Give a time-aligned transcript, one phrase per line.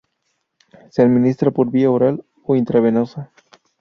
[0.89, 3.29] Se administra por vía oral o intravenosa.